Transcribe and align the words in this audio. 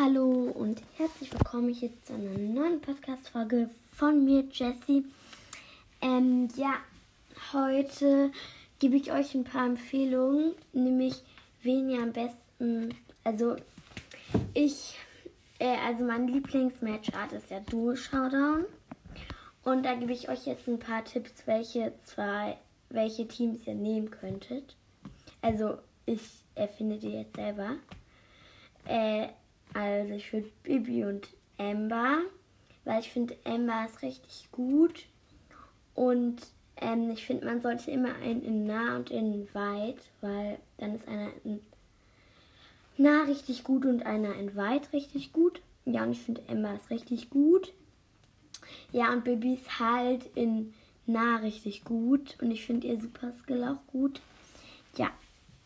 Hallo 0.00 0.52
und 0.54 0.80
herzlich 0.96 1.32
willkommen 1.32 1.74
hier 1.74 1.90
zu 2.04 2.14
einer 2.14 2.38
neuen 2.38 2.80
Podcast-Folge 2.80 3.68
von 3.90 4.24
mir, 4.24 4.44
Jessie. 4.52 5.04
Ähm, 6.00 6.46
ja, 6.54 6.74
heute 7.52 8.30
gebe 8.78 8.94
ich 8.94 9.10
euch 9.10 9.34
ein 9.34 9.42
paar 9.42 9.66
Empfehlungen, 9.66 10.52
nämlich 10.72 11.24
wen 11.64 11.90
ihr 11.90 12.00
am 12.00 12.12
besten, 12.12 12.94
also 13.24 13.56
ich, 14.54 14.94
äh, 15.58 15.76
also 15.84 16.04
mein 16.04 16.28
Lieblingsmatchart 16.28 17.32
ist 17.32 17.50
ja 17.50 17.58
Duo 17.58 17.96
Showdown. 17.96 18.66
Und 19.64 19.82
da 19.84 19.96
gebe 19.96 20.12
ich 20.12 20.28
euch 20.28 20.46
jetzt 20.46 20.68
ein 20.68 20.78
paar 20.78 21.04
Tipps, 21.04 21.32
welche 21.46 21.92
zwei, 22.04 22.56
welche 22.88 23.26
Teams 23.26 23.66
ihr 23.66 23.74
nehmen 23.74 24.12
könntet. 24.12 24.76
Also 25.42 25.78
ich 26.06 26.22
erfinde 26.54 26.98
die 26.98 27.14
jetzt 27.14 27.34
selber. 27.34 27.78
Äh, 28.84 29.26
also 29.88 30.14
ich 30.14 30.32
würde 30.32 30.50
Bibi 30.62 31.04
und 31.04 31.28
Amber, 31.58 32.20
weil 32.84 33.00
ich 33.00 33.10
finde 33.10 33.36
Amber 33.44 33.86
ist 33.86 34.02
richtig 34.02 34.48
gut. 34.52 35.06
Und 35.94 36.36
ähm, 36.76 37.10
ich 37.10 37.26
finde, 37.26 37.46
man 37.46 37.60
sollte 37.60 37.90
immer 37.90 38.14
einen 38.16 38.42
in 38.42 38.66
nah 38.66 38.96
und 38.96 39.10
in 39.10 39.48
weit, 39.52 39.98
weil 40.20 40.58
dann 40.78 40.94
ist 40.94 41.08
einer 41.08 41.30
in 41.44 41.60
nah 42.96 43.22
richtig 43.22 43.64
gut 43.64 43.84
und 43.84 44.04
einer 44.04 44.34
in 44.34 44.54
weit 44.56 44.92
richtig 44.92 45.32
gut. 45.32 45.60
Ja, 45.84 46.04
und 46.04 46.12
ich 46.12 46.20
finde 46.20 46.42
Amber 46.48 46.74
ist 46.74 46.90
richtig 46.90 47.30
gut. 47.30 47.72
Ja, 48.92 49.12
und 49.12 49.24
Bibi 49.24 49.54
ist 49.54 49.80
halt 49.80 50.28
in 50.34 50.74
nah 51.06 51.36
richtig 51.36 51.84
gut 51.84 52.36
und 52.40 52.50
ich 52.50 52.66
finde 52.66 52.86
ihr 52.86 53.00
Super 53.00 53.32
Skill 53.32 53.64
auch 53.64 53.86
gut. 53.86 54.20
Ja, 54.96 55.10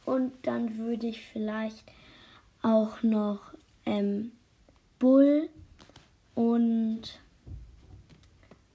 und 0.04 0.32
dann 0.42 0.78
würde 0.78 1.08
ich 1.08 1.20
vielleicht 1.26 1.84
auch 2.62 3.02
noch 3.02 3.40
ähm, 3.86 4.32
Bull 4.98 5.48
und 6.34 7.02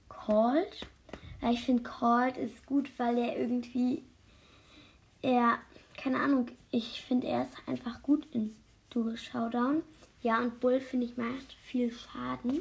Colt. 0.08 0.86
Ja, 1.40 1.50
ich 1.50 1.62
finde 1.62 1.82
Colt 1.82 2.36
ist 2.36 2.66
gut, 2.66 2.90
weil 2.98 3.18
er 3.18 3.38
irgendwie, 3.38 4.02
er, 5.22 5.58
keine 5.96 6.20
Ahnung, 6.20 6.48
ich 6.70 7.02
finde 7.02 7.28
er 7.28 7.42
ist 7.42 7.56
einfach 7.66 8.02
gut 8.02 8.26
in 8.32 8.54
Duo 8.90 9.16
Showdown. 9.16 9.82
Ja, 10.20 10.40
und 10.40 10.60
Bull 10.60 10.80
finde 10.80 11.06
ich 11.06 11.16
macht 11.16 11.52
viel 11.64 11.92
Schaden. 11.92 12.60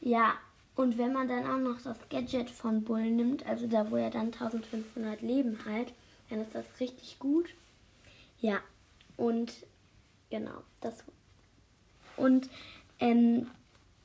Ja, 0.00 0.34
und 0.76 0.98
wenn 0.98 1.12
man 1.12 1.28
dann 1.28 1.46
auch 1.46 1.58
noch 1.58 1.80
das 1.82 2.08
Gadget 2.08 2.50
von 2.50 2.84
Bull 2.84 3.10
nimmt, 3.10 3.46
also 3.46 3.66
da 3.66 3.90
wo 3.90 3.96
er 3.96 4.10
dann 4.10 4.32
1500 4.32 5.22
Leben 5.22 5.58
halt, 5.64 5.92
dann 6.30 6.40
ist 6.40 6.54
das 6.54 6.66
richtig 6.80 7.18
gut. 7.18 7.54
Ja, 8.40 8.60
und 9.16 9.52
genau, 10.30 10.62
das. 10.80 11.04
Und 12.16 12.48
ähm, 13.00 13.46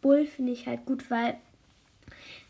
Bull 0.01 0.25
finde 0.25 0.51
ich 0.51 0.67
halt 0.67 0.85
gut, 0.85 1.09
weil 1.09 1.37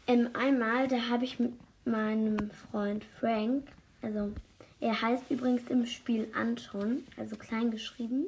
ähm, 0.07 0.29
einmal, 0.33 0.87
da 0.87 1.09
habe 1.09 1.25
ich 1.25 1.39
mit 1.39 1.53
meinem 1.85 2.51
Freund 2.51 3.05
Frank, 3.19 3.67
also 4.01 4.31
er 4.79 5.01
heißt 5.01 5.29
übrigens 5.29 5.69
im 5.69 5.85
Spiel 5.85 6.31
Anton, 6.33 7.03
also 7.17 7.35
klein 7.35 7.71
geschrieben. 7.71 8.25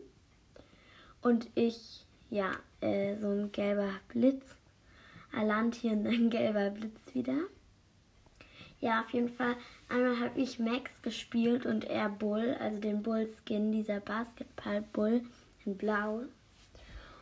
Und 1.22 1.48
ich, 1.56 2.06
ja, 2.30 2.52
äh, 2.82 3.16
so 3.16 3.30
ein 3.30 3.52
gelber 3.52 3.92
Blitz. 4.09 4.44
Alantian, 5.32 6.06
ein 6.08 6.30
gelber 6.30 6.72
Blitz 6.72 7.00
wieder. 7.14 7.38
Ja, 8.82 9.02
auf 9.02 9.12
jeden 9.12 9.30
Fall. 9.30 9.56
Einmal 9.88 10.20
habe 10.20 10.42
ich 10.42 10.59
Max 10.59 10.92
gespielt 11.04 11.66
und 11.66 11.86
er 11.86 12.09
Bull, 12.09 12.58
also 12.59 12.80
den 12.80 13.04
Bull-Skin, 13.04 13.72
dieser 13.72 14.00
Basketball-Bull 14.00 15.22
in 15.66 15.78
Blau. 15.78 16.24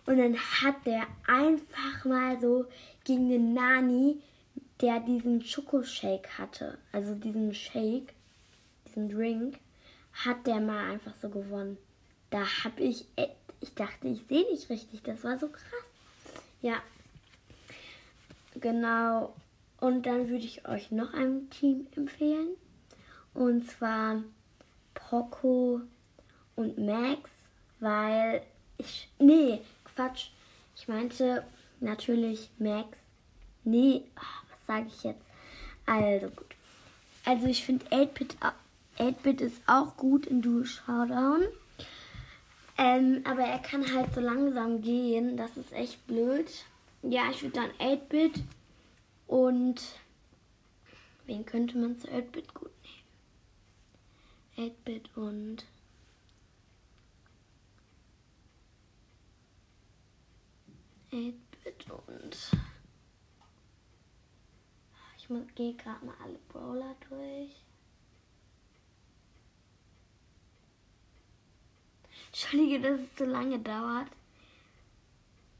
Und 0.06 0.18
dann 0.18 0.38
hat 0.38 0.86
der 0.86 1.08
einfach 1.28 2.06
mal 2.06 2.40
so 2.40 2.66
gegen 3.04 3.30
den 3.30 3.54
Nani, 3.54 4.22
der 4.82 5.00
diesen 5.02 5.44
Schokoshake 5.44 6.38
hatte, 6.38 6.78
also 6.92 7.14
diesen 7.16 7.54
Shake, 7.54 8.14
diesen 8.88 9.10
Drink, 9.10 9.60
hat 10.14 10.48
der 10.48 10.60
mal 10.60 10.92
einfach 10.92 11.14
so 11.22 11.30
gewonnen. 11.30 11.78
Da 12.30 12.46
habe 12.64 12.82
ich, 12.82 13.06
ich 13.62 13.74
dachte, 13.76 14.08
ich 14.08 14.26
sehe 14.28 14.50
nicht 14.52 14.70
richtig, 14.70 15.04
das 15.04 15.24
war 15.24 15.38
so 15.38 15.50
krass. 15.50 15.90
Ja, 16.62 16.82
genau. 18.56 19.36
Und 19.80 20.06
dann 20.06 20.30
würde 20.30 20.46
ich 20.46 20.68
euch 20.68 20.92
noch 20.92 21.14
ein 21.14 21.50
Team 21.50 21.88
empfehlen. 21.96 22.50
Und 23.34 23.70
zwar 23.70 24.24
Poco 24.94 25.82
und 26.56 26.78
Max, 26.78 27.30
weil 27.80 28.42
ich. 28.78 29.10
Nee, 29.20 29.62
Quatsch. 30.00 30.28
Ich 30.78 30.88
meinte 30.88 31.44
natürlich 31.82 32.50
Max. 32.58 32.98
Nee, 33.66 34.04
was 34.16 34.66
sage 34.66 34.88
ich 34.88 35.04
jetzt? 35.04 35.26
Also 35.86 36.30
gut. 36.30 36.56
Also 37.26 37.48
ich 37.48 37.66
finde 37.66 37.86
8-Bit 37.88 38.38
8-Bit 38.98 39.42
ist 39.42 39.62
auch 39.68 39.98
gut 39.98 40.26
in 40.26 40.42
Duo 40.42 40.64
Showdown. 40.64 41.42
Ähm, 42.78 43.24
aber 43.26 43.42
er 43.42 43.60
kann 43.60 43.94
halt 43.94 44.14
so 44.16 44.22
langsam 44.22 44.82
gehen. 44.82 45.36
Das 45.36 45.58
ist 45.58 45.74
echt 45.74 46.08
blöd. 46.08 46.50
Ja, 47.02 47.24
ich 47.30 47.44
würde 47.44 47.60
dann 47.60 47.72
8-Bit 47.86 48.42
und 49.28 49.82
wen 51.26 51.46
könnte 51.46 51.78
man 51.78 51.98
zu 51.98 52.08
8-Bit 52.08 52.54
gut 52.54 52.72
nehmen? 54.56 54.72
8-Bit 54.72 55.18
und 55.18 55.66
Eight-Bit 61.20 61.86
und 62.08 62.52
ich 65.18 65.56
gehe 65.56 65.74
gerade 65.76 66.06
mal 66.06 66.16
alle 66.24 66.40
Brawler 66.48 66.96
durch. 67.10 67.56
Entschuldige, 72.28 72.80
dass 72.80 73.00
es 73.02 73.18
so 73.18 73.26
lange 73.26 73.60
dauert. 73.60 74.08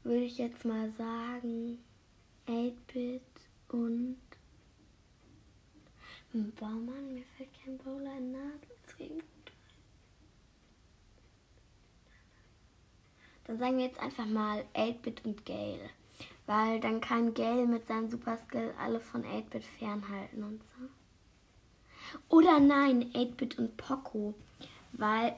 Würde 0.02 0.24
ich 0.24 0.38
jetzt 0.38 0.64
mal 0.64 0.90
sagen 0.92 1.78
8-Bit 2.46 3.22
und 3.68 4.18
Baumann, 6.32 7.12
mir 7.12 7.24
fällt 7.36 7.50
kein 7.62 7.76
Bowler 7.78 8.16
in 8.16 8.32
Nadelzwingen. 8.32 9.22
Dann 13.50 13.58
sagen 13.58 13.78
wir 13.78 13.86
jetzt 13.86 13.98
einfach 13.98 14.26
mal 14.26 14.62
8-Bit 14.76 15.24
und 15.24 15.44
Gale. 15.44 15.90
Weil 16.46 16.78
dann 16.78 17.00
kann 17.00 17.34
Gale 17.34 17.66
mit 17.66 17.84
seinem 17.84 18.08
Super 18.08 18.38
Skill 18.46 18.72
alle 18.78 19.00
von 19.00 19.24
8-Bit 19.24 19.64
fernhalten 19.64 20.44
und 20.44 20.60
so. 20.62 22.36
Oder 22.36 22.60
nein, 22.60 23.10
8-Bit 23.12 23.58
und 23.58 23.76
Poco. 23.76 24.34
Weil 24.92 25.34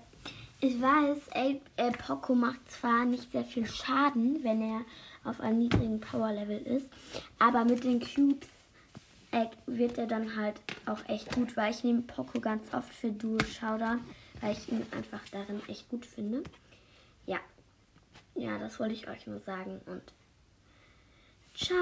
ich 0.60 0.78
weiß, 0.78 1.20
8, 1.30 1.60
äh, 1.76 1.90
Poco 1.92 2.34
macht 2.34 2.70
zwar 2.70 3.06
nicht 3.06 3.32
sehr 3.32 3.46
viel 3.46 3.66
Schaden, 3.66 4.44
wenn 4.44 4.60
er 4.60 4.82
auf 5.24 5.40
einem 5.40 5.60
niedrigen 5.60 5.98
Power-Level 5.98 6.58
ist. 6.58 6.90
Aber 7.38 7.64
mit 7.64 7.82
den 7.82 7.98
Cubes 7.98 8.48
äh, 9.30 9.46
wird 9.64 9.96
er 9.96 10.06
dann 10.06 10.36
halt 10.36 10.60
auch 10.84 11.00
echt 11.08 11.34
gut, 11.34 11.56
weil 11.56 11.70
ich 11.70 11.82
nehme 11.82 12.02
Poco 12.02 12.40
ganz 12.40 12.74
oft 12.74 12.92
für 12.92 13.10
Duo 13.10 13.38
Showdown, 13.42 14.00
weil 14.42 14.52
ich 14.52 14.70
ihn 14.70 14.84
einfach 14.90 15.22
darin 15.30 15.62
echt 15.66 15.88
gut 15.88 16.04
finde. 16.04 16.42
Ja, 17.24 17.38
ja, 18.34 18.58
das 18.58 18.78
wollte 18.80 18.94
ich 18.94 19.08
euch 19.08 19.26
nur 19.26 19.40
sagen 19.40 19.80
und 19.86 20.02
ciao. 21.54 21.78